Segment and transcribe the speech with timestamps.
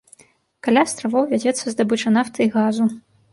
[0.67, 2.89] Каля астравоў вядзецца здабыча нафты і газу.